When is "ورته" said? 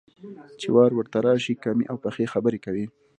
0.95-1.17